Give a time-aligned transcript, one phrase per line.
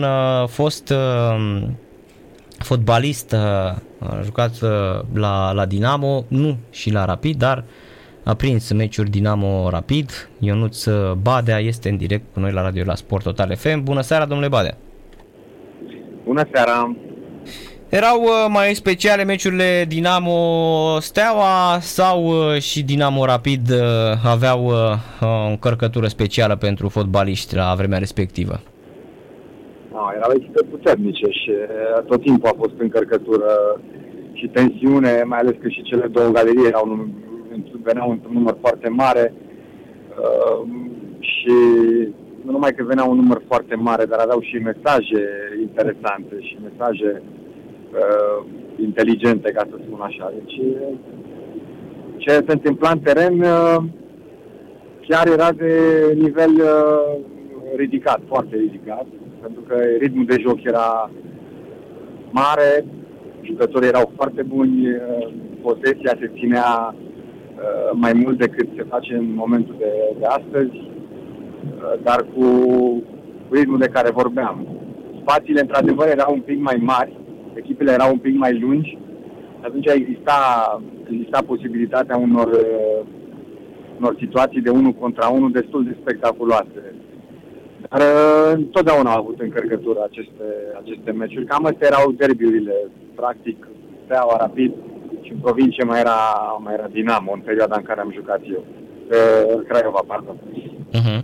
[0.00, 1.62] un uh, fost uh,
[2.58, 4.70] fotbalist uh, a jucat uh,
[5.12, 7.64] la, la Dinamo, nu și la Rapid, dar
[8.24, 10.28] a prins meciuri Dinamo Rapid.
[10.38, 10.84] Ionuț
[11.22, 13.82] Badea este în direct cu noi la radio la Sport Total FM.
[13.82, 14.76] Bună seara, domnule Badea!
[16.24, 16.96] Bună seara!
[17.88, 23.78] Erau uh, mai speciale meciurile Dinamo Steaua sau uh, și Dinamo Rapid uh,
[24.24, 24.72] aveau
[25.20, 28.60] o încărcătură specială pentru fotbaliști la vremea respectivă?
[29.94, 31.52] No, erau echipe puternice și
[32.06, 33.80] tot timpul a fost încărcătură
[34.32, 37.08] și tensiune, mai ales că și cele două galerii erau,
[37.82, 39.34] veneau într-un număr foarte mare
[40.18, 40.68] uh,
[41.18, 41.56] și
[42.44, 45.22] nu numai că venea un număr foarte mare, dar aveau și mesaje
[45.60, 50.32] interesante și mesaje uh, inteligente, ca să spun așa.
[50.34, 50.60] Deci,
[52.16, 53.76] ce se întâmpla în teren uh,
[55.08, 55.72] chiar era de
[56.18, 57.16] nivel uh,
[57.76, 59.06] ridicat, foarte ridicat,
[59.44, 61.10] pentru că ritmul de joc era
[62.30, 62.84] mare,
[63.42, 69.34] jucătorii erau foarte buni, uh, posesia se ținea uh, mai mult decât se face în
[69.34, 72.46] momentul de, de astăzi, uh, dar cu
[73.50, 74.66] ritmul de care vorbeam.
[75.20, 77.18] Spațiile, într-adevăr, erau un pic mai mari,
[77.54, 78.98] echipele erau un pic mai lungi,
[79.60, 80.38] atunci exista,
[81.10, 83.06] exista posibilitatea unor, uh,
[83.98, 86.94] unor situații de unul contra unul destul de spectaculoase.
[87.90, 90.46] Dar uh, întotdeauna au avut încărcătură aceste,
[90.82, 91.46] aceste meciuri.
[91.46, 92.74] Cam astea erau derbiurile,
[93.14, 93.68] practic,
[94.04, 94.72] Steaua Rapid
[95.22, 96.18] și în provincie mai era,
[96.64, 98.64] mai era Dinamo în perioada în care am jucat eu.
[98.64, 100.36] Uh, Craiova, pardon.
[100.98, 101.20] Uh-huh.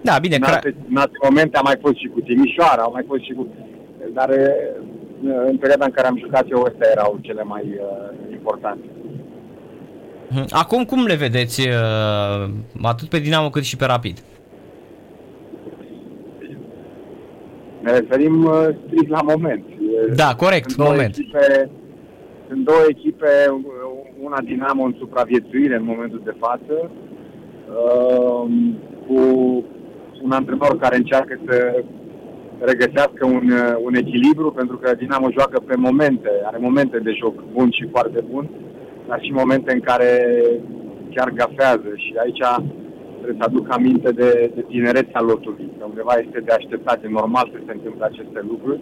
[0.00, 0.36] Da, bine.
[0.36, 3.32] În alte, în alte momente am mai fost și cu Timișoara, am mai fost și
[3.32, 3.46] cu...
[4.12, 4.30] Dar
[5.46, 8.84] în perioada în care am jucat eu, astea erau cele mai uh, importante.
[10.28, 10.46] Mhm.
[10.50, 12.50] Acum cum le vedeți, uh,
[12.82, 14.22] atât pe Dinamo cât și pe Rapid?
[17.82, 19.64] Ne referim uh, strict la moment.
[20.14, 21.16] Da, corect, sunt moment.
[21.16, 21.70] Echipe,
[22.48, 23.26] sunt două echipe,
[24.20, 28.50] una Dinamo în supraviețuire în momentul de față, uh,
[29.06, 29.18] cu
[30.22, 31.84] un antrenor care încearcă să
[32.60, 37.34] regăsească un, uh, un echilibru, pentru că Dinamo joacă pe momente, are momente de joc
[37.52, 38.50] bun și foarte bun,
[39.08, 40.10] dar și momente în care
[41.14, 42.42] chiar gafează și aici
[43.22, 47.46] trebuie să aduc aminte de, de tinerețea lotului, că undeva este de așteptat, e normal
[47.52, 48.80] să se întâmple aceste lucruri.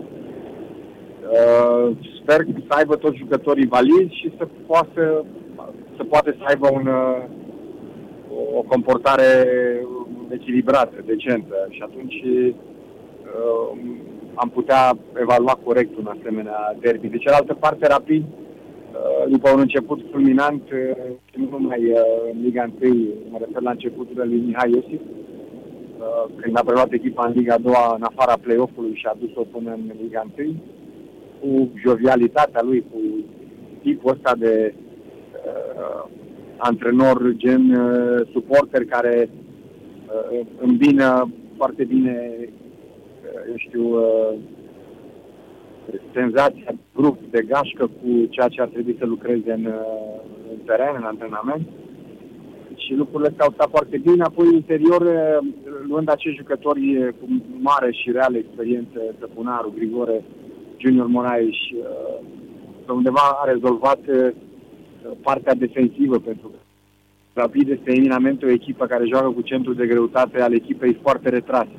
[1.38, 5.24] Uh, sper să aibă toți jucătorii valizi și să poată,
[5.96, 7.22] să poate să aibă un, uh,
[8.58, 9.30] o comportare
[10.28, 13.78] echilibrată, decentă și atunci uh,
[14.34, 17.08] am putea evalua corect un asemenea derby.
[17.08, 18.49] De cealaltă parte, rapid, uh,
[19.28, 22.00] după un început fulminant, uh, nu numai uh,
[22.32, 22.94] în Liga 1,
[23.30, 27.72] mă refer la începutul lui Mihai Iosif, uh, când a preluat echipa în Liga 2
[27.96, 30.54] în afara play-off-ului și a dus-o până în Liga 1,
[31.40, 32.98] cu jovialitatea lui, cu
[33.82, 36.04] tipul ăsta de uh,
[36.56, 42.32] antrenor gen uh, suporter care uh, îmbină foarte bine
[43.48, 44.34] eu știu, uh,
[46.12, 50.20] senzația grup de gașcă cu ceea ce ar trebui să lucreze în, uh,
[50.52, 51.66] în teren, în antrenament.
[52.76, 54.22] Și lucrurile s-au stat foarte bine.
[54.22, 55.48] Apoi, interior, uh,
[55.88, 57.26] luând acești jucători cu
[57.58, 60.24] mare și reală experiență, Săpunaru, Grigore,
[60.76, 61.58] Junior Moraes,
[62.84, 64.00] pe undeva a rezolvat
[65.22, 66.56] partea defensivă pentru că
[67.32, 71.76] Rapid este eminamente o echipă care joacă cu centrul de greutate al echipei foarte retrase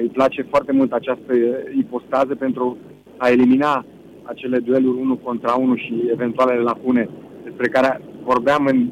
[0.00, 1.32] îi place foarte mult această
[1.78, 2.76] ipostază pentru
[3.16, 3.84] a elimina
[4.22, 7.08] acele dueluri unul contra unul și eventualele lacune
[7.44, 8.88] despre care vorbeam în,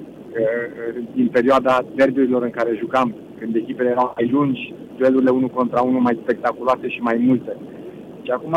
[1.16, 6.00] în perioada derbiurilor în care jucam, când echipele erau mai lungi, duelurile unul contra unul
[6.00, 7.56] mai spectaculoase și mai multe.
[8.22, 8.56] Și acum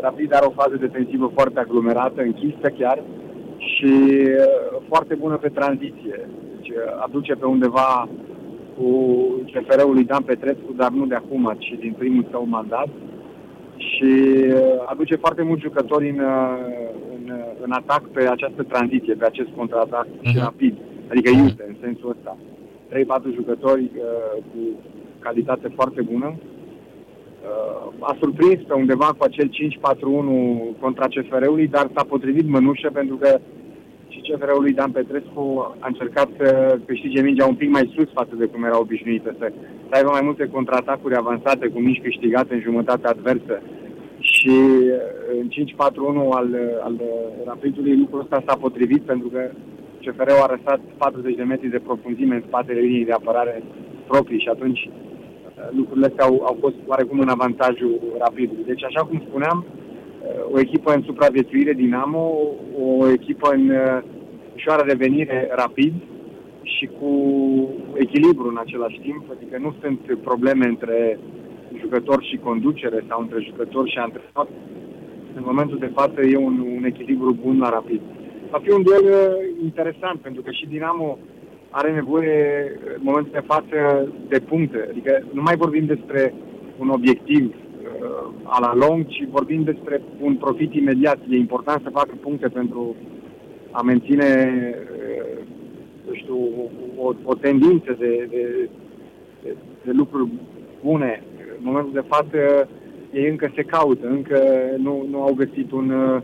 [0.00, 3.02] Rapid are o fază defensivă foarte aglomerată, închisă chiar,
[3.56, 3.92] și
[4.88, 6.28] foarte bună pe tranziție.
[6.54, 8.08] Deci aduce pe undeva
[8.76, 8.88] cu
[9.52, 12.88] CFR-ul lui Dan Petrescu, dar nu de acum, ci din primul său mandat.
[13.90, 14.12] Și
[14.46, 16.58] uh, aduce foarte mulți jucători în, uh,
[17.16, 20.30] în, uh, în atac pe această tranziție, pe acest contraatac uh-huh.
[20.30, 20.74] și rapid,
[21.10, 22.36] adică iute, în sensul ăsta.
[22.90, 24.58] 3-4 jucători uh, cu
[25.18, 26.34] calitate foarte bună.
[26.34, 33.16] Uh, a surprins pe undeva cu acel 5-4-1 contra CFR-ului, dar s-a potrivit mănușă pentru
[33.16, 33.63] că și
[34.26, 38.44] CFR-ul lui Dan Petrescu a încercat să câștige mingea un pic mai sus față de
[38.44, 39.52] cum era obișnuită, să,
[39.88, 43.62] să aibă mai multe contraatacuri avansate cu mici câștigate în jumătate adversă.
[44.18, 44.98] Și uh,
[45.40, 45.52] în 5-4-1
[46.30, 46.48] al,
[46.86, 47.00] al
[47.46, 49.40] Rapidului lucrul ăsta s-a potrivit pentru că
[50.04, 53.62] CFR-ul a răsat 40 de metri de profunzime în spatele liniei de apărare
[54.06, 58.50] proprii și atunci uh, lucrurile astea au, au fost oarecum în avantajul rapid.
[58.66, 59.64] Deci, așa cum spuneam,
[60.52, 62.32] o echipă în supraviețuire Dinamo,
[62.78, 63.72] o echipă în
[64.54, 65.92] ușoară revenire rapid
[66.62, 67.10] și cu
[67.94, 71.18] echilibru în același timp, adică nu sunt probleme între
[71.80, 74.48] jucători și conducere sau între jucători și antrenor.
[75.34, 78.00] În momentul de față e un, un echilibru bun la rapid.
[78.50, 79.06] Va fi un duel
[79.62, 81.18] interesant, pentru că și Dinamo
[81.70, 82.36] are nevoie
[82.96, 84.86] în momentul de față de puncte.
[84.90, 86.34] Adică nu mai vorbim despre
[86.78, 91.18] un obiectiv uh, a la lung, ci vorbim despre un profit imediat.
[91.28, 92.96] E important să facă puncte pentru
[93.78, 94.30] a menține,
[96.08, 96.38] uh, știu,
[96.96, 98.68] o, o tendință de, de,
[99.42, 99.54] de,
[99.84, 100.28] de lucruri
[100.84, 101.22] bune.
[101.58, 102.68] În momentul de față
[103.12, 104.40] ei încă se caută, încă
[104.76, 106.20] nu, nu au găsit un, uh,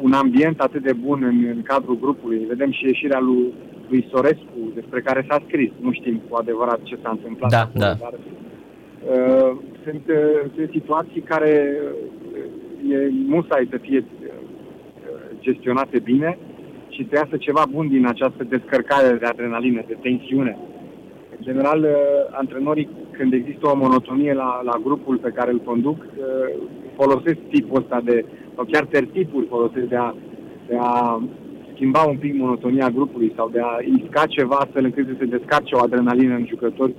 [0.00, 2.44] un ambient atât de bun în, în cadrul grupului.
[2.48, 3.52] Vedem și ieșirea lui
[3.88, 5.70] lui Sorescu, despre care s-a scris.
[5.80, 7.50] Nu știm cu adevărat ce s-a întâmplat.
[7.50, 7.94] Da, acolo, da.
[8.00, 11.80] Dar, uh, sunt, uh, sunt situații care
[12.88, 14.23] uh, e musai să fie uh,
[15.46, 16.38] gestionate bine
[16.94, 20.58] și să iasă ceva bun din această descărcare de adrenalină, de tensiune.
[21.36, 21.90] În general, uh,
[22.30, 26.16] antrenorii, când există o monotonie la, la grupul pe care îl conduc, uh,
[26.98, 28.24] folosesc tipul ăsta de,
[28.54, 30.14] sau chiar tertipuri folosesc de a,
[30.68, 31.22] de a
[31.74, 35.74] schimba un pic monotonia grupului sau de a isca ceva astfel încât să se descarce
[35.74, 36.94] o adrenalină în jucători,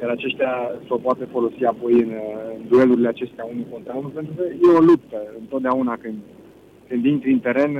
[0.00, 0.52] iar aceștia
[0.86, 2.10] să o poate folosi apoi în,
[2.54, 6.18] în duelurile acestea unul contra unul, pentru că e o luptă întotdeauna când,
[6.92, 7.72] când intri în teren,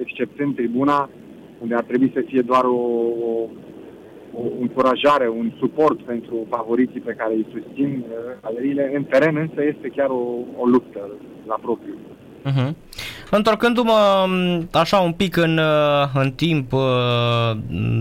[0.00, 1.10] exceptând tribuna,
[1.62, 2.82] unde ar trebui să fie doar o,
[3.28, 3.30] o,
[4.34, 8.04] o încurajare, un suport pentru favoriții pe care îi susțin
[8.42, 8.92] galeriile.
[8.94, 10.22] În teren însă este chiar o,
[10.56, 11.00] o luptă
[11.46, 11.96] la propriu.
[12.46, 12.70] Uh-huh.
[13.30, 14.28] Întorcându-mă
[14.72, 16.80] așa un pic în, uh, în timp, uh,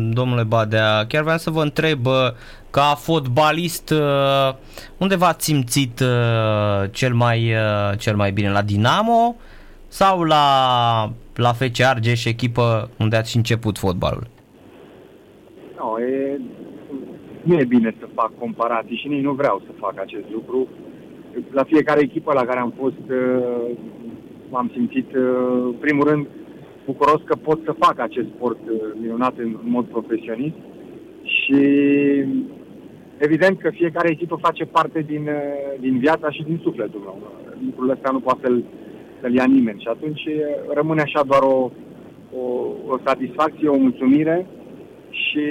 [0.10, 2.14] domnule Badea, chiar vreau să vă întreb, uh,
[2.70, 3.94] ca fotbalist,
[4.98, 6.04] unde v-ați simțit
[6.92, 7.54] cel mai,
[7.98, 8.50] cel mai bine?
[8.50, 9.36] La Dinamo
[9.92, 10.46] sau la,
[11.36, 14.28] la FC Argeș, echipă unde ați început fotbalul?
[15.78, 16.40] No, e,
[17.42, 20.68] nu e bine să fac comparații și nici nu vreau să fac acest lucru.
[21.52, 23.04] La fiecare echipă la care am fost
[24.52, 25.24] m-am simțit, uh,
[25.72, 26.28] în primul rând,
[26.86, 30.60] bucuros că pot să fac acest sport uh, minunat în mod profesionist
[31.24, 31.62] și
[33.18, 37.18] evident că fiecare echipă face parte din, uh, din viața și din sufletul meu.
[37.66, 38.64] Lucrurile astea nu poate să-l,
[39.22, 40.22] să-l ia nimeni și atunci
[40.74, 41.72] rămâne așa doar o,
[42.36, 42.44] o,
[42.88, 44.48] o satisfacție, o mulțumire
[45.10, 45.46] și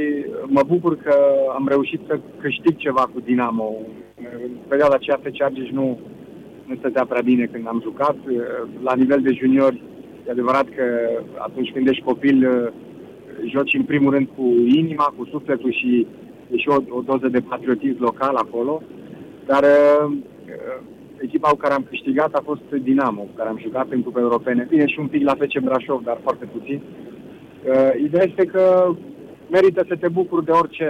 [0.46, 1.14] mă bucur că
[1.54, 3.74] am reușit să câștig ceva cu Dinamo.
[4.44, 5.98] În perioada aceea FC Argeș nu,
[6.66, 8.16] nu stătea prea bine când am jucat.
[8.82, 9.82] La nivel de juniori,
[10.26, 10.84] e adevărat că
[11.38, 12.72] atunci când ești copil,
[13.46, 14.44] joci în primul rând cu
[14.76, 16.06] inima, cu sufletul și
[16.52, 18.82] e și o, o doză de patriotism local acolo.
[19.46, 20.12] Dar uh,
[21.20, 24.66] echipa cu care am câștigat a fost Dinamo, cu care am jucat în cupe europene.
[24.68, 26.82] Bine, și un pic la FC Brașov, dar foarte puțin.
[26.82, 28.94] Uh, ideea este că
[29.50, 30.88] merită să te bucuri de orice,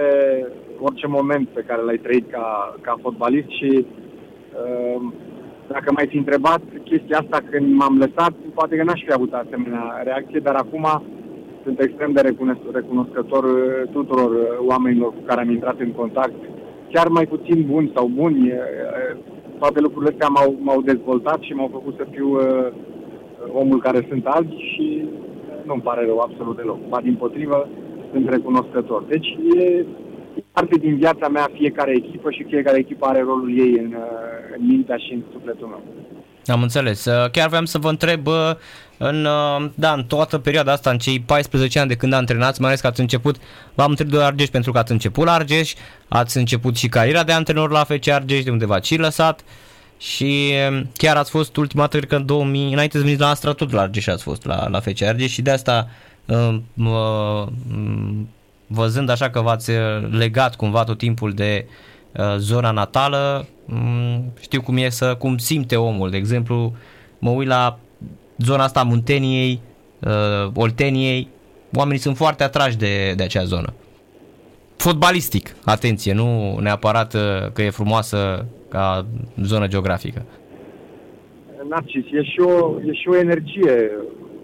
[0.79, 5.01] orice moment pe care l-ai trăit ca, ca fotbalist și uh,
[5.67, 10.01] dacă mai fi întrebat chestia asta când m-am lăsat, poate că n-aș fi avut asemenea
[10.03, 10.85] reacție, dar acum
[11.63, 12.21] sunt extrem de
[12.71, 16.39] recunoscător uh, tuturor uh, oamenilor cu care am intrat în contact,
[16.91, 18.53] chiar mai puțin buni sau buni.
[19.61, 22.67] Uh, toate lucrurile astea m-au, m-au dezvoltat și m-au făcut să fiu uh,
[23.53, 25.05] omul care sunt azi și
[25.65, 26.87] nu-mi pare rău absolut deloc.
[26.87, 27.69] Ba din potrivă,
[28.11, 29.03] sunt recunoscător.
[29.03, 29.85] Deci e
[30.51, 34.65] parte din viața mea fiecare echipă și fiecare echipă are rolul ei în, uh, în
[34.67, 35.81] mintea și în sufletul meu.
[36.47, 37.05] Am înțeles.
[37.05, 38.51] Uh, chiar vreau să vă întreb uh,
[38.97, 39.27] în,
[39.75, 42.87] da, în toată perioada asta, în cei 14 ani de când antrenați, mai ales că
[42.87, 43.35] ați început,
[43.73, 45.73] v-am întrebat de Argeș pentru că ați început la Argeș,
[46.07, 49.43] ați început și cariera de antrenor la FC Argeș, de unde v-ați și lăsat
[49.97, 53.29] și um, chiar ați fost ultima dată, cred că în 2000, înainte să veniți la
[53.29, 55.87] Astra, tot la Argeș ați fost la, la FC Argeș și de asta
[56.25, 57.47] uh, uh,
[58.67, 59.77] văzând așa că v-ați uh,
[60.11, 61.65] legat cumva tot timpul de
[62.11, 63.60] uh, zona natală, um,
[64.39, 66.09] știu cum e să, cum simte omul.
[66.09, 66.73] De exemplu,
[67.19, 67.79] mă uit la
[68.37, 69.61] zona asta a Munteniei,
[69.99, 71.27] uh, Olteniei,
[71.75, 73.73] oamenii sunt foarte atrași de, de acea zonă.
[74.75, 79.05] Fotbalistic, atenție, nu neapărat uh, că e frumoasă ca
[79.41, 80.25] zonă geografică.
[81.69, 83.91] Narcis, e și o, e și o energie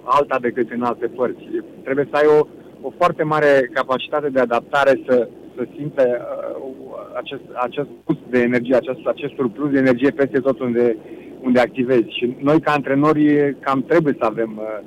[0.04, 1.44] alta decât în alte părți.
[1.84, 2.48] Trebuie să ai o,
[2.82, 6.87] o foarte mare capacitate de adaptare să, să simte uh,
[7.18, 10.98] acest, acest gust de energie, acest, acest surplus de energie peste tot unde,
[11.42, 12.18] unde activezi.
[12.18, 14.80] Și noi, ca antrenori, cam trebuie să avem uh,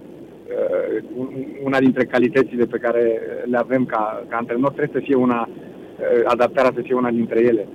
[1.17, 1.29] uh,
[1.65, 6.23] una dintre calitățile pe care le avem ca, ca antrenori, trebuie să fie una, uh,
[6.25, 7.67] adaptarea să fie una dintre ele.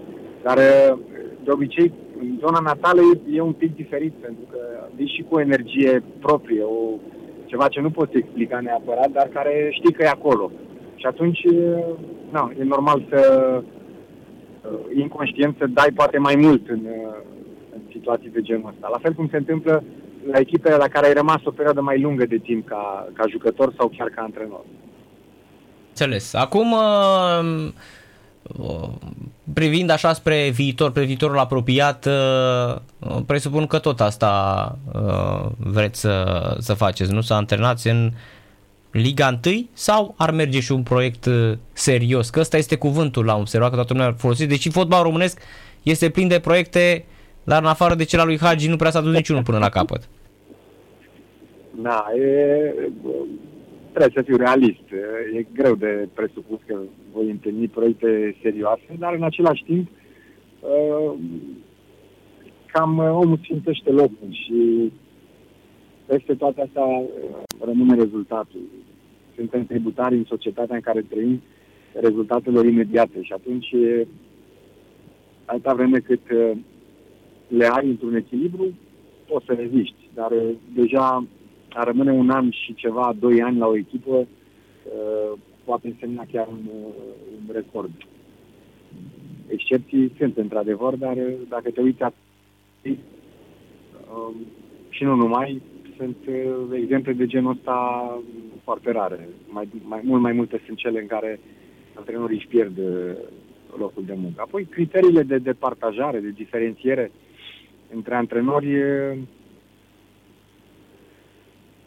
[0.43, 0.57] Dar
[1.43, 4.59] de obicei, în zona natală e, e un pic diferit, pentru că
[4.95, 6.99] vii și cu o energie proprie, o,
[7.45, 10.51] ceva ce nu poți explica neapărat, dar care știi că e acolo.
[10.95, 11.41] Și atunci,
[12.31, 13.19] na, e normal să
[14.95, 16.81] inconștient să dai poate mai mult în,
[17.73, 18.87] în situații de genul ăsta.
[18.91, 19.83] La fel cum se întâmplă
[20.31, 23.73] la echipele la care ai rămas o perioadă mai lungă de timp ca, ca jucător
[23.77, 24.61] sau chiar ca antrenor.
[25.89, 26.33] Înțeles.
[26.33, 27.67] Acum, uh,
[28.57, 28.89] uh,
[29.53, 32.75] privind așa spre viitor, pe viitorul apropiat, uh,
[33.25, 34.77] presupun că tot asta
[35.57, 37.21] vreți să, să faceți, nu?
[37.21, 38.11] Să antrenați în
[39.03, 41.29] Liga 1 sau ar merge și un proiect
[41.73, 42.29] serios?
[42.29, 44.47] Că ăsta este cuvântul la un serios, că toată lumea ar folosi.
[44.47, 45.41] Deci fotbal românesc
[45.83, 47.05] este plin de proiecte,
[47.43, 49.69] dar în afară de cel al lui Hagi nu prea s-a dus niciunul până la
[49.69, 50.09] capăt.
[51.81, 52.73] Da, e,
[53.93, 54.85] trebuie să fiu realist.
[55.37, 56.75] E greu de presupus că
[57.13, 59.89] voi întâlni proiecte serioase, dar în același timp
[60.59, 61.13] uh,
[62.71, 64.91] cam omul sfințește locul și
[66.05, 67.07] peste toate astea uh,
[67.59, 68.61] rămâne rezultatul.
[69.35, 71.41] Suntem tributari în societatea în care trăim
[71.93, 73.75] rezultatelor imediate și atunci
[75.45, 76.51] atâta vreme cât uh,
[77.47, 78.73] le ai într-un echilibru,
[79.27, 80.09] poți să reziști.
[80.13, 80.31] Dar
[80.73, 81.25] deja
[81.69, 86.47] a rămâne un an și ceva, doi ani la o echipă, uh, poate însemna chiar
[86.47, 86.93] un, uh,
[87.37, 87.91] un record.
[89.47, 92.09] Excepții sunt, într-adevăr, dar uh, dacă te uiți uh,
[94.89, 95.61] și nu numai,
[95.97, 98.19] sunt uh, exemple de genul ăsta
[98.63, 99.29] foarte rare.
[99.47, 101.39] Mai, mai mult mai multe sunt cele în care
[101.93, 103.11] antrenorii își pierd uh,
[103.77, 104.41] locul de muncă.
[104.41, 107.11] Apoi, criteriile de departajare, de diferențiere
[107.89, 108.67] între antrenori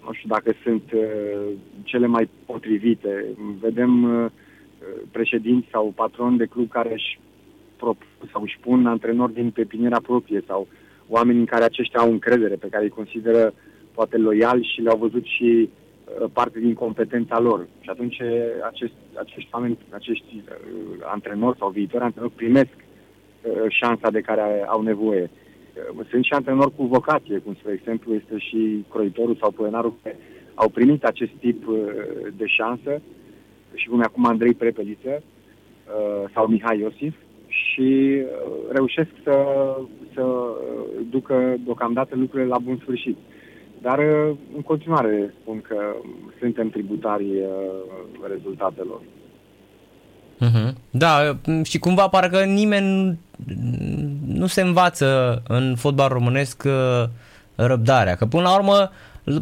[0.08, 3.24] nu știu dacă sunt uh, cele mai potrivite.
[3.60, 4.30] Vedem uh,
[5.10, 7.20] președinți sau patroni de club care își
[7.76, 10.68] propun sau își pun antrenori din pepiniera proprie sau
[11.08, 13.54] oameni în care aceștia au încredere, pe care îi consideră
[13.98, 17.60] poate loiali și le-au văzut și uh, parte din competența lor.
[17.80, 18.18] Și atunci
[18.70, 20.44] acești, acești oameni, acești uh,
[21.04, 25.30] antrenori sau viitori antrenori primesc uh, șansa de care au nevoie
[26.10, 30.18] sunt și antrenori cu vocație, cum spre exemplu este și croitorul sau plenarul care
[30.54, 31.76] au primit acest tip uh,
[32.36, 33.00] de șansă
[33.74, 37.14] și cum e acum Andrei Prepeliță uh, sau Mihai Iosif
[37.46, 39.36] și uh, reușesc să,
[40.14, 40.24] să
[41.10, 43.16] ducă deocamdată lucrurile la bun sfârșit.
[43.82, 43.98] Dar
[44.56, 45.76] în continuare spun că
[46.40, 47.26] suntem tributari
[48.28, 49.00] rezultatelor.
[50.40, 50.72] Uh-huh.
[50.90, 53.18] Da, și cumva parcă nimeni
[54.26, 57.04] nu se învață în fotbal românesc uh,
[57.54, 58.16] răbdarea.
[58.16, 58.90] Că până la urmă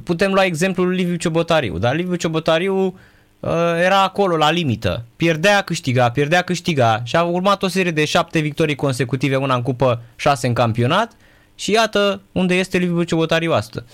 [0.04, 1.78] putem lua exemplul Liviu Ciobotariu.
[1.78, 3.50] Dar Liviu Ciobotariu uh,
[3.84, 5.04] era acolo la limită.
[5.16, 9.62] Pierdea, câștiga, pierdea, câștiga și a urmat o serie de șapte victorii consecutive, una în
[9.62, 11.12] cupă, șase în campionat
[11.54, 13.86] și iată unde este Liviu Ciobotariu astăzi.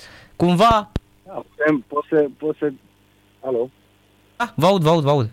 [0.42, 0.90] Cumva...
[1.26, 2.26] Da, putem, poți să...
[2.38, 2.72] Poți să...
[3.40, 3.70] Alo?
[4.36, 5.30] Ah, vă aud, vă aud, vă aud.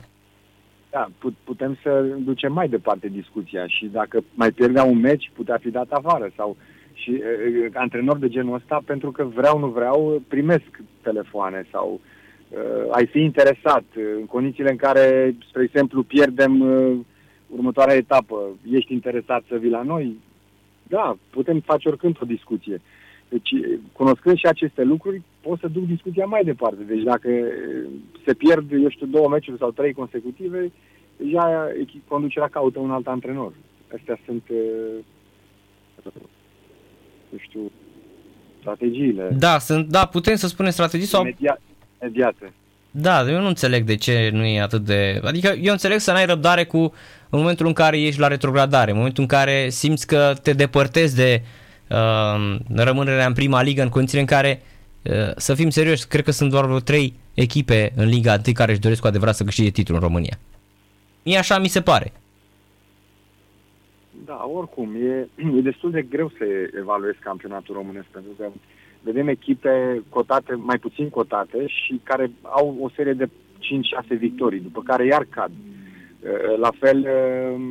[0.89, 1.09] Da,
[1.43, 5.91] putem să ducem mai departe discuția și dacă mai pierdea un meci, putea fi dat
[5.91, 6.57] afară sau
[6.93, 11.99] și uh, antrenori de genul ăsta, pentru că vreau, nu vreau, primesc telefoane sau
[12.49, 13.83] uh, ai fi interesat
[14.19, 16.97] în condițiile în care, spre exemplu, pierdem uh,
[17.47, 18.35] următoarea etapă,
[18.71, 20.17] ești interesat să vii la noi?
[20.83, 22.81] Da, putem face oricând o discuție.
[23.29, 23.49] Deci,
[23.91, 26.83] cunoscând și aceste lucruri, pot să duc discuția mai departe.
[26.87, 27.29] Deci dacă
[28.25, 30.71] se pierd, eu știu, două meciuri sau trei consecutive,
[31.17, 31.71] deja
[32.07, 33.53] conducerea caută un alt antrenor.
[33.97, 34.43] Astea sunt,
[37.29, 37.71] nu știu,
[38.59, 39.35] strategiile.
[39.39, 41.21] Da, sunt, da, putem să spunem strategii sau...
[41.21, 41.61] Imediat,
[42.01, 42.53] imediate.
[42.91, 45.19] Da, eu nu înțeleg de ce nu e atât de...
[45.23, 46.77] Adică eu înțeleg să n-ai răbdare cu
[47.29, 51.15] în momentul în care ești la retrogradare, în momentul în care simți că te depărtezi
[51.15, 51.47] de uh,
[52.75, 54.61] rămânerea în prima ligă în condițiile în care
[55.03, 58.71] uh, să fim serioși, cred că sunt doar vreo trei echipe în Liga 1 care
[58.71, 60.37] își doresc cu adevărat să câștige titlul în România.
[61.23, 62.11] Mie așa mi se pare.
[64.25, 65.27] Da, oricum, e,
[65.57, 66.43] e destul de greu să
[66.79, 68.47] evaluezi campionatul românesc, pentru că
[69.01, 74.81] vedem echipe cotate, mai puțin cotate și care au o serie de 5-6 victorii, după
[74.85, 75.51] care iar cad.
[75.51, 77.61] Uh, la fel, uh,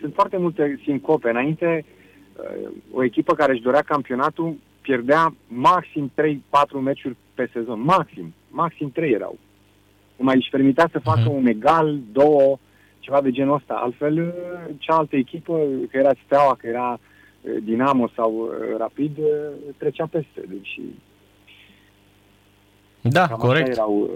[0.00, 1.28] sunt foarte multe sincope.
[1.28, 2.01] Înainte, uh,
[2.92, 7.80] o echipă care își dorea campionatul pierdea maxim 3-4 meciuri pe sezon.
[7.80, 8.34] Maxim.
[8.48, 9.38] Maxim 3 erau
[10.22, 11.36] mai își permitea să facă uh-huh.
[11.36, 12.58] un egal, două,
[12.98, 13.74] ceva de genul ăsta.
[13.74, 15.58] Altfel, uh, cealaltă echipă,
[15.90, 16.98] că era Steaua, că era
[17.40, 19.18] uh, Dinamo sau uh, Rapid,
[19.76, 20.42] trecea peste.
[20.48, 20.80] Deci,
[23.00, 23.68] da, corect.
[23.68, 24.10] Erau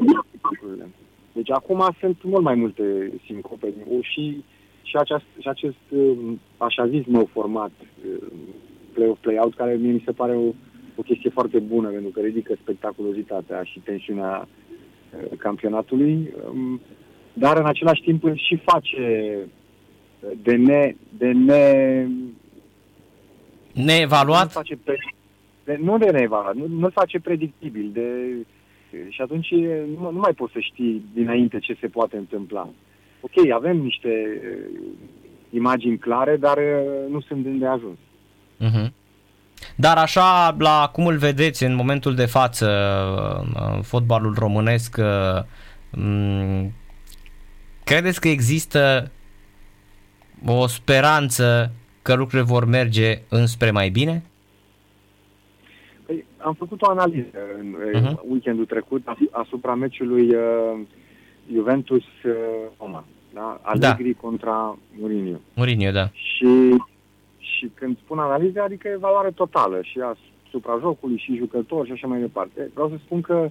[1.33, 4.45] Deci acum sunt mult mai multe sincope și,
[4.89, 5.85] și acest, și acest
[6.57, 7.71] așa zis nou format,
[8.93, 10.53] play-off, play-out, care mie mi se pare o,
[10.97, 14.49] o chestie foarte bună, pentru că ridică spectaculozitatea și tensiunea
[15.39, 16.81] campionatului, um,
[17.33, 19.39] dar în același timp îl și face
[20.43, 20.95] de ne...
[21.19, 22.07] De ne
[23.73, 24.43] Neevaluat?
[24.43, 24.97] Nu, face pre,
[25.65, 27.91] de, nu de neevaluat, nu, nu face predictibil.
[27.93, 28.09] De,
[29.09, 29.51] și atunci
[29.99, 32.69] nu, nu mai poți să știi dinainte ce se poate întâmpla.
[33.21, 34.83] Ok, avem niște uh,
[35.51, 37.99] imagini clare, dar uh, nu sunt de ajuns.
[38.61, 38.93] Uh-huh.
[39.77, 42.69] Dar așa, la cum îl vedeți în momentul de față,
[43.55, 44.97] uh, fotbalul românesc,
[45.97, 46.73] um,
[47.85, 49.11] credeți că există
[50.47, 54.23] o speranță că lucrurile vor merge înspre mai bine?
[56.07, 58.21] Păi, am făcut o analiză în uh-huh.
[58.29, 60.81] weekendul trecut asupra meciului uh,
[61.53, 62.99] Juventus-Roma.
[62.99, 63.61] Uh, da?
[63.63, 64.21] Allegri da.
[64.21, 65.39] contra Mourinho.
[65.55, 66.09] Mourinho, da.
[66.13, 66.77] Și,
[67.39, 70.01] și când spun analiză, adică evaluare totală și
[70.47, 72.71] asupra jocului și jucător și așa mai departe.
[72.75, 73.51] Vreau să spun că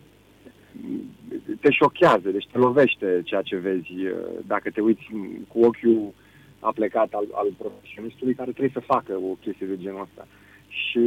[1.59, 4.13] te șochează, deci te lovește ceea ce vezi uh,
[4.45, 5.03] dacă te uiți
[5.47, 6.13] cu ochiul
[6.59, 10.27] a plecat al, al profesionistului care trebuie să facă o chestie de genul ăsta.
[10.67, 10.99] Și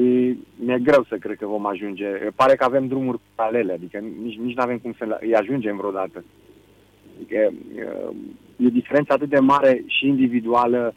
[0.64, 2.06] mi-e greu să cred că vom ajunge.
[2.34, 6.24] Pare că avem drumuri paralele, adică nici, nici nu avem cum să îi ajungem vreodată.
[7.18, 7.52] Adică
[8.56, 10.94] e diferența atât de mare și individuală,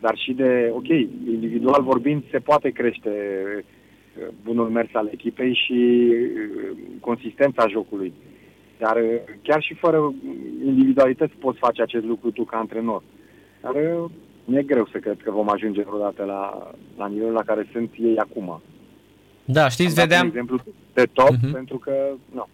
[0.00, 0.88] dar și de, ok,
[1.26, 3.10] individual vorbind, se poate crește
[4.42, 6.10] bunul mers al echipei și
[7.00, 8.12] consistența jocului.
[8.78, 8.96] Dar
[9.42, 10.14] chiar și fără
[10.64, 13.02] individualități poți face acest lucru tu ca antrenor.
[13.60, 13.74] Dar
[14.44, 18.16] mi-e greu să cred că vom ajunge vreodată la, la nivelul la care sunt ei
[18.16, 18.60] acum.
[19.44, 20.26] Da, știți, Am vedeam...
[20.26, 20.58] exemplu
[20.92, 21.52] de top, uh-huh.
[21.52, 21.92] pentru că,
[22.34, 22.46] nu.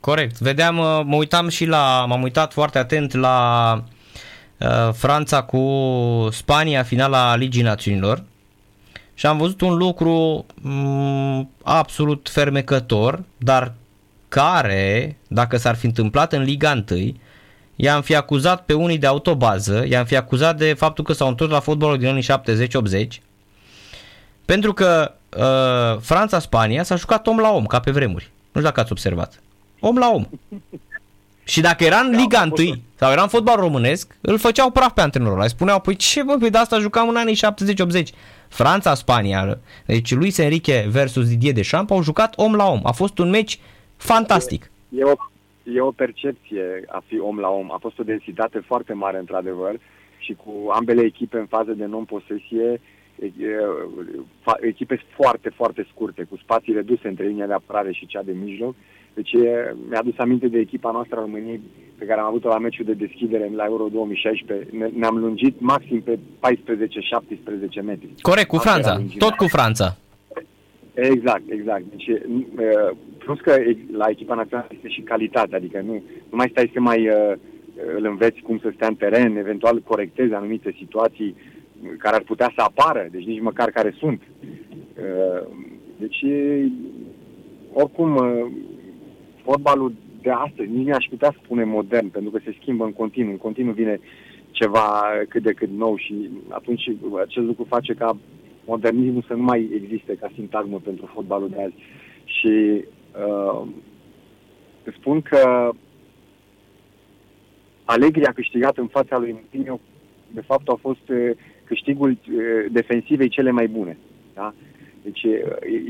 [0.00, 0.38] Corect.
[0.38, 3.72] Vedeam, uh, mă uitam și la, m-am uitat foarte atent la
[4.58, 8.24] uh, Franța cu Spania, finala Ligii Națiunilor.
[9.14, 13.72] Și am văzut un lucru m- absolut fermecător, dar
[14.28, 17.12] care, dacă s-ar fi întâmplat în Liga 1,
[17.76, 21.50] i-am fi acuzat pe unii de autobază, i-am fi acuzat de faptul că s-au întors
[21.50, 22.26] la fotbalul din anii
[23.06, 23.06] 70-80,
[24.44, 28.30] pentru că uh, Franța-Spania s-a jucat om la om, ca pe vremuri.
[28.32, 29.40] Nu știu dacă ați observat.
[29.80, 30.26] Om la om.
[31.44, 34.92] Și dacă era în da, Liga 1 sau era în fotbal românesc, îl făceau praf
[34.92, 35.46] pe antrenorul ăla.
[35.46, 37.38] spuneau, păi ce bă, pe de asta jucam în anii
[38.02, 38.02] 70-80.
[38.48, 42.80] Franța-Spania, deci Luis Enrique versus Didier Deschamps au jucat om la om.
[42.82, 43.58] A fost un meci
[43.96, 44.70] fantastic.
[44.88, 45.14] E, e o
[45.74, 47.72] e o percepție a fi om la om.
[47.72, 49.80] A fost o densitate foarte mare, într-adevăr,
[50.18, 52.80] și cu ambele echipe în fază de non-posesie,
[54.60, 58.74] echipe foarte, foarte scurte, cu spații reduse între linia de apărare și cea de mijloc.
[59.14, 59.32] Deci
[59.88, 61.60] mi-a adus aminte de echipa noastră a României
[61.98, 64.68] pe care am avut-o la meciul de deschidere la Euro 2016.
[64.94, 66.18] Ne-am lungit maxim pe 14-17
[67.84, 68.08] metri.
[68.20, 69.02] Corect, cu Franța.
[69.18, 69.96] Tot cu Franța.
[70.94, 71.82] Exact, exact.
[71.90, 72.08] Deci,
[73.18, 73.54] plus că
[73.92, 75.92] la echipa națională este și calitate, adică nu,
[76.30, 77.32] nu mai stai să mai uh,
[77.96, 81.36] îl înveți cum să stea în teren, eventual corectezi anumite situații
[81.98, 84.22] care ar putea să apară, deci nici măcar care sunt.
[84.40, 85.46] Uh,
[85.98, 86.24] deci,
[87.72, 88.46] oricum, uh,
[89.42, 93.30] fotbalul de astăzi, nici nu aș putea spune modern, pentru că se schimbă în continuu,
[93.30, 94.00] în continuu vine
[94.50, 96.90] ceva cât de cât nou și atunci
[97.20, 98.16] acest lucru face ca
[98.64, 101.74] modernismul să nu mai existe ca sintagmă pentru fotbalul de azi.
[102.24, 102.84] Și
[103.26, 103.66] uh,
[104.98, 105.70] spun că
[107.84, 109.80] Allegri a câștigat în fața lui Mourinho,
[110.34, 111.30] de fapt au fost uh,
[111.70, 112.16] câștigul uh,
[112.70, 113.98] defensivei cele mai bune.
[114.34, 114.54] Da?
[115.02, 115.34] Deci e,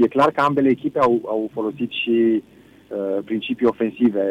[0.04, 4.24] e clar că ambele echipe au, au folosit și uh, principii ofensive,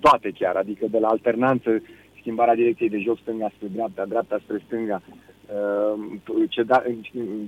[0.00, 1.82] toate chiar, adică de la alternanță,
[2.20, 6.82] schimbarea direcției de joc stânga spre dreapta, dreapta spre stânga, uh, da,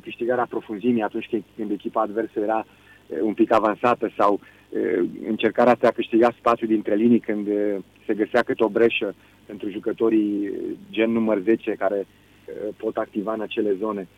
[0.02, 2.66] câștigarea profunzimii atunci când echipa adversă era
[3.22, 4.40] un pic avansată sau
[5.26, 7.46] încercarea de a câștiga spațiu dintre linii când
[8.06, 9.14] se găsea câte o breșă
[9.46, 10.50] pentru jucătorii
[10.90, 12.06] gen număr 10 care
[12.76, 14.08] pot activa în acele zone.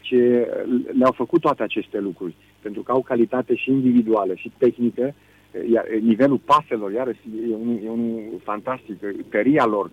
[0.00, 0.48] Ce
[0.98, 5.14] le-au făcut toate aceste lucruri, pentru că au calitate și individuală și tehnică,
[5.72, 8.96] iar nivelul paselor, iar e unul, e unul fantastic,
[9.28, 9.90] tăria lor,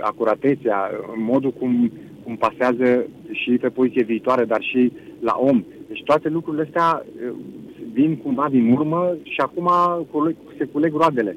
[0.00, 1.92] acuratețea, modul cum,
[2.24, 5.64] cum pasează și pe poziție viitoare, dar și la om.
[5.88, 7.04] Deci toate lucrurile astea
[7.92, 9.70] vin cumva din urmă și acum
[10.58, 11.36] se culeg roadele.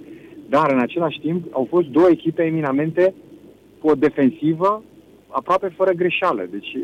[0.49, 3.13] Dar în același timp au fost două echipe eminamente
[3.79, 4.83] cu o defensivă
[5.27, 6.47] aproape fără greșeală.
[6.51, 6.77] Deci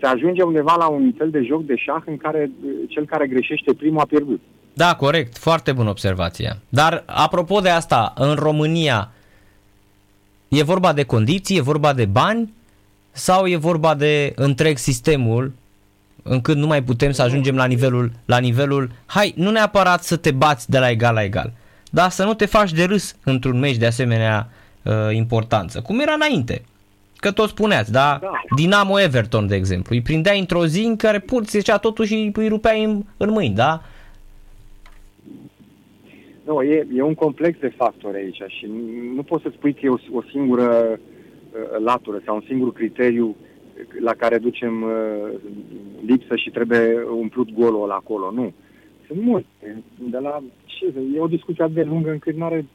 [0.00, 2.50] se ajunge undeva la un fel de joc de șah în care
[2.88, 4.40] cel care greșește primul a pierdut.
[4.72, 5.38] Da, corect.
[5.38, 6.56] Foarte bună observație.
[6.68, 9.10] Dar apropo de asta, în România
[10.54, 12.52] E vorba de condiții, e vorba de bani
[13.10, 15.52] sau e vorba de întreg sistemul
[16.22, 20.30] încât nu mai putem să ajungem la nivelul, la nivelul, hai, nu neapărat să te
[20.30, 21.52] bați de la egal la egal,
[21.90, 24.48] dar să nu te faci de râs într-un meci de asemenea
[24.82, 26.62] uh, importanță, cum era înainte.
[27.24, 28.18] Că tot spuneați, da?
[28.20, 28.30] da.
[28.56, 32.84] Dinamo Everton, de exemplu, îi prindea într-o zi în care pur zicea totuși îi rupeai
[32.84, 33.82] în, în mâini, da?
[36.44, 38.70] Nu, e, e un complex de factori aici și
[39.14, 43.36] nu poți să spui că e o, o singură uh, latură sau un singur criteriu
[44.00, 45.40] la care ducem uh,
[46.06, 48.30] lipsă și trebuie umplut golul ăla acolo.
[48.30, 48.52] Nu.
[49.06, 49.82] Sunt multe.
[49.98, 52.66] De la, ce, e o discuție atât de lungă încât nu are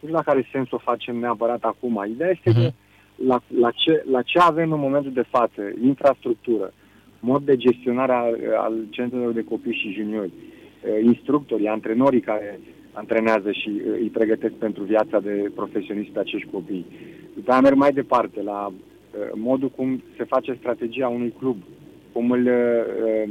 [0.00, 2.04] nu la care sens o facem neapărat acum.
[2.08, 2.54] Ideea este uh-huh.
[2.54, 2.74] că mhm.
[3.16, 6.72] La, la, ce, la ce avem în momentul de față, infrastructură,
[7.20, 12.60] mod de gestionare al, al centrelor de copii și juniori, uh, instructorii, antrenorii care
[12.92, 16.86] antrenează și uh, îi pregătesc pentru viața de profesionist pe acești copii.
[17.34, 18.72] După aia merg mai departe la uh,
[19.34, 21.56] modul cum se face strategia unui club,
[22.12, 23.30] cum îl uh,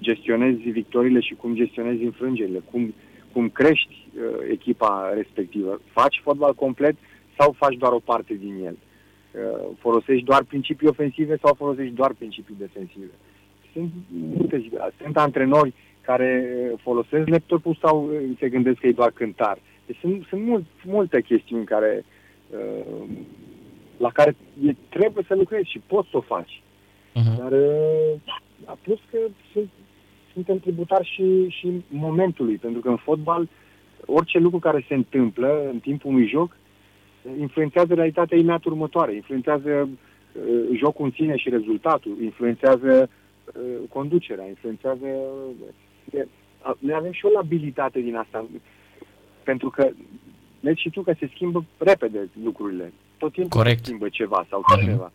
[0.00, 2.94] gestionezi victorile și cum gestionezi înfrângerile, cum,
[3.32, 3.94] cum crești
[4.50, 5.80] echipa respectivă.
[5.84, 6.96] Faci fotbal complet
[7.38, 8.76] sau faci doar o parte din el?
[9.78, 13.10] Folosești doar principii ofensive sau folosești doar principii defensive?
[13.72, 14.68] Sunt multe,
[15.02, 19.58] sunt antrenori care folosesc laptopul sau se gândesc că e doar cântar.
[19.86, 22.04] Deci sunt, sunt mult, multe chestiuni care,
[22.50, 23.08] uh,
[23.96, 26.62] la care e, trebuie să lucrezi și poți să o faci.
[27.10, 27.38] Uh-huh.
[27.38, 29.18] Dar uh, plus că
[29.52, 29.68] sunt,
[30.32, 33.48] suntem tributari și, și momentului, pentru că în fotbal
[34.06, 36.56] orice lucru care se întâmplă în timpul unui joc
[37.38, 43.08] influențează realitatea imediat următoare, influențează uh, jocul în sine și rezultatul, influențează
[43.44, 45.06] uh, conducerea, influențează
[46.04, 46.28] este,
[46.78, 48.46] noi avem și o labilitate din asta,
[49.42, 49.88] pentru că
[50.60, 52.92] vezi și tu că se schimbă repede lucrurile.
[53.18, 53.78] Tot timpul Corect.
[53.78, 54.84] se schimbă ceva sau mhm.
[54.84, 55.12] ceva.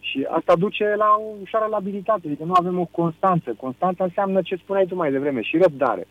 [0.00, 3.54] Și asta duce la o ușoară labilitate, adică nu avem o constanță.
[3.56, 6.06] Constanța înseamnă ce spuneai tu mai devreme, și răbdare.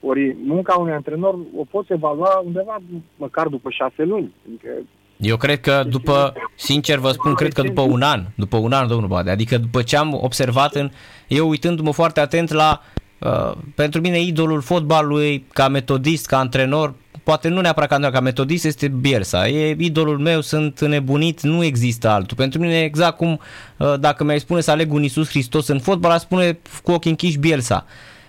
[0.00, 2.82] Ori munca unui antrenor o poți evalua undeva
[3.16, 4.32] măcar după șase luni.
[4.48, 4.68] Adică
[5.16, 8.88] eu cred că după, sincer vă spun, cred că după un an, după un an,
[8.88, 10.90] domnul Bade, adică după ce am observat în,
[11.28, 12.80] eu uitându-mă foarte atent la
[13.18, 18.24] Uh, pentru mine idolul fotbalului ca metodist, ca antrenor, poate nu neapărat ca antrenor, ca
[18.24, 19.48] metodist este Bielsa.
[19.48, 22.36] E idolul meu, sunt nebunit, nu există altul.
[22.36, 23.40] Pentru mine exact cum
[23.76, 27.10] uh, dacă mi-ai spune să aleg un Iisus Hristos în fotbal, aș spune cu ochii
[27.10, 27.86] închiși Bielsa.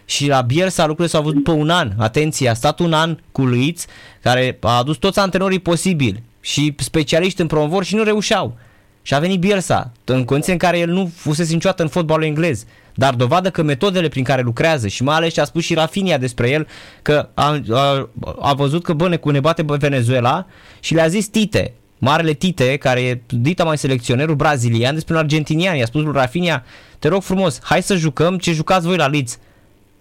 [0.10, 1.91] Și la Bielsa lucrurile s-au văzut după un an.
[1.98, 3.86] Atenție, a stat un an cu Luiț,
[4.22, 8.58] care a adus toți antrenorii posibili și specialiști în promovor și nu reușeau.
[9.02, 12.65] Și a venit Bielsa, în condiții în care el nu fusese niciodată în fotbalul englez
[13.00, 16.17] dar dovadă că metodele prin care lucrează și mai ales ce a spus și Rafinia
[16.17, 16.67] despre el,
[17.02, 20.46] că a, a, a văzut că bă, ne, ne bate Venezuela
[20.80, 25.76] și le-a zis Tite, marele Tite, care e dita mai selecționerul brazilian despre un argentinian,
[25.76, 26.63] i-a spus lui Rafinia,
[27.00, 29.39] te rog frumos, hai să jucăm ce jucați voi la Leeds.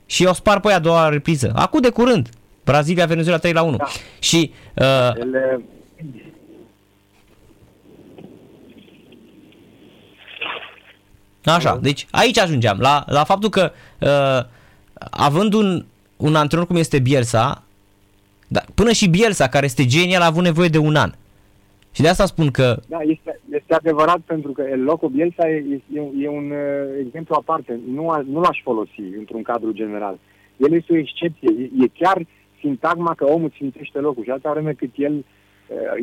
[0.07, 1.53] Și i-au spart pe a doua repriză.
[1.55, 2.29] Acum de curând.
[2.64, 3.77] Brazilia, Venezuela 3 la 1.
[3.77, 3.85] Da.
[4.19, 5.61] Și uh, Ele
[11.55, 14.49] Așa, deci aici ajungeam, la, la faptul că uh,
[15.11, 15.85] având un,
[16.16, 17.62] un antrenor cum este Bielsa,
[18.49, 21.12] da, până și Bielsa, care este genial, a avut nevoie de un an.
[21.96, 22.76] Și de asta spun că...
[22.88, 27.35] Da, este, este adevărat pentru că el locul Bielsa e, e, e un uh, exemplu
[27.38, 27.80] aparte.
[27.94, 30.18] Nu, a, nu l-aș folosi într-un cadru general.
[30.56, 31.48] El este o excepție.
[31.59, 32.26] E, e chiar
[32.61, 35.24] sintagma că omul țintește locul și alta vreme cât el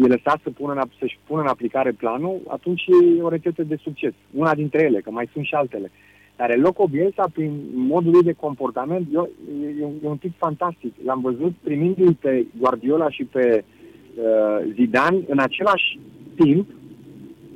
[0.04, 2.84] e lăsat să pună în, să-și pună în aplicare planul, atunci
[3.18, 4.14] e o rețetă de succes.
[4.32, 5.92] Una dintre ele, că mai sunt și altele.
[6.36, 9.30] Dar Loco Bielsa, prin modul lui de comportament, eu,
[9.64, 10.94] e, e un tip fantastic.
[11.06, 13.82] L-am văzut primindu-i pe Guardiola și pe uh,
[14.74, 16.00] Zidane în același
[16.36, 16.70] timp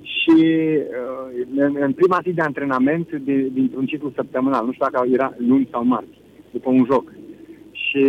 [0.01, 4.65] și uh, în, în prima zi de antrenament de, dintr-un ciclu săptămânal.
[4.65, 6.19] Nu știu dacă era luni sau marți,
[6.51, 7.13] după un joc.
[7.71, 8.03] Și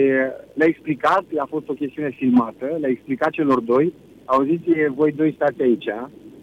[0.52, 3.92] le-a explicat, a fost o chestiune filmată, le-a explicat celor doi,
[4.24, 5.88] auziți, voi doi stați aici,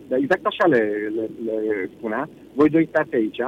[0.07, 3.41] dar exact așa le, le, le spunea, voi doi stați aici,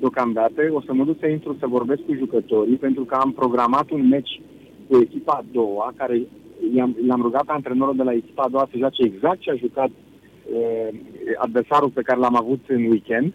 [0.00, 3.90] deocamdată, o să mă duc să intru să vorbesc cu jucătorii, pentru că am programat
[3.90, 4.40] un meci
[4.88, 6.22] cu echipa a doua, care
[6.74, 9.54] i-am, l-am rugat pe antrenorul de la echipa a doua să joace exact ce a
[9.54, 10.88] jucat uh,
[11.36, 13.32] adversarul pe care l-am avut în weekend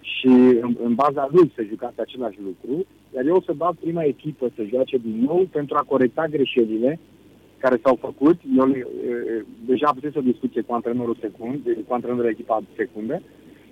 [0.00, 4.02] și în, în baza lui să jucați același lucru, iar eu o să bat prima
[4.02, 6.98] echipă să joace din nou pentru a corecta greșelile
[7.58, 8.38] care s-au făcut.
[8.56, 8.86] Eu e,
[9.66, 13.22] deja am putut o discuție cu antrenorul secund, cu antrenorul echipa secundă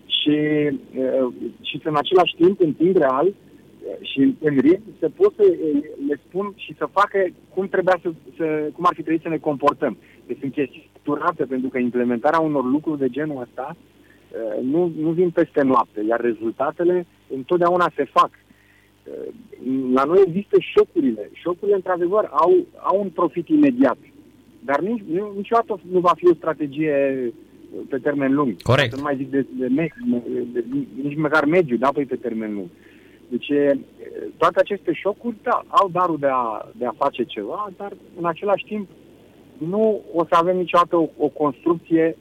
[0.06, 0.76] și, e,
[1.61, 3.34] și în același timp, în timp real
[4.01, 5.42] și în, în ritm, să pot să
[6.09, 9.38] le spun și să facă cum trebuia să, să cum ar fi trebuit să ne
[9.38, 9.96] comportăm.
[10.27, 15.11] Deci sunt chestii structurată, pentru că implementarea unor lucruri de genul ăsta uh, nu, nu
[15.11, 18.31] vin peste noapte, iar rezultatele întotdeauna se fac.
[18.31, 19.35] Uh,
[19.92, 21.31] la noi există șocurile.
[21.33, 23.98] Șocurile, într-adevăr, au, au un profit imediat.
[24.64, 25.03] Dar nici,
[25.37, 27.33] niciodată nu va fi o strategie
[27.88, 28.62] pe termen lung.
[28.62, 28.90] Corect.
[28.90, 29.90] Să nu mai zic de, de, de,
[30.53, 32.68] de, de nici măcar mediu, da, păi pe termen lung.
[33.28, 33.50] Deci
[34.36, 38.64] toate aceste șocuri, da, au darul de a, de a face ceva, dar în același
[38.64, 38.88] timp
[39.58, 42.16] nu o să avem niciodată o, o construcție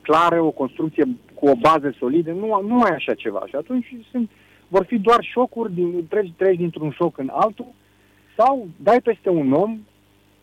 [0.00, 3.42] clară, o construcție cu o bază solidă, nu, nu ai așa ceva.
[3.46, 4.30] Și atunci sunt,
[4.68, 7.66] vor fi doar șocuri, din, treci, treci dintr-un șoc în altul,
[8.36, 9.78] sau dai peste un om,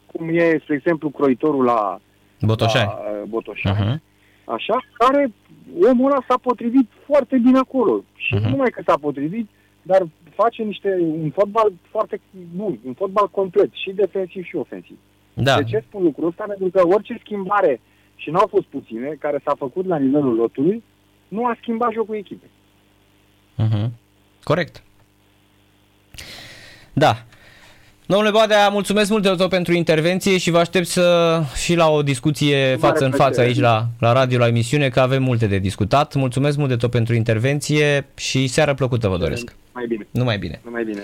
[0.06, 1.99] cum e, spre exemplu, croitorul la
[2.41, 2.88] Botoșani.
[2.88, 3.75] La, uh, Botoșani.
[3.75, 4.01] Uh-huh.
[4.45, 5.34] Așa, care
[5.91, 8.03] omul ăla s-a potrivit foarte bine acolo.
[8.15, 8.41] Și uh-huh.
[8.41, 9.49] nu numai că s-a potrivit,
[9.81, 12.21] dar face niște un fotbal foarte
[12.55, 14.97] bun, un fotbal complet, și defensiv și ofensiv.
[15.34, 15.55] Da.
[15.55, 16.43] De ce spun lucrul ăsta?
[16.47, 17.81] Pentru că orice schimbare,
[18.15, 20.84] și nu au fost puține, care s-a făcut la nivelul lotului,
[21.27, 22.49] nu a schimbat jocul echipei.
[23.58, 23.89] Uh-huh.
[24.43, 24.84] Corect.
[26.93, 27.25] Da.
[28.08, 32.04] Domnule Badea, mulțumesc mult de tot pentru intervenție și vă aștept să și la o
[32.04, 36.13] discuție față în față aici la, la radio, la emisiune, că avem multe de discutat.
[36.13, 39.56] Mulțumesc mult de tot pentru intervenție și seară plăcută vă doresc.
[39.74, 40.08] Mai bine.
[40.12, 40.62] Numai bine.
[40.63, 41.02] Numai bine.